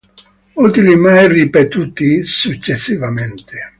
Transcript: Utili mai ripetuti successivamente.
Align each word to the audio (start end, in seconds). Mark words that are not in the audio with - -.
Utili 0.55 0.95
mai 0.95 1.27
ripetuti 1.27 2.23
successivamente. 2.23 3.69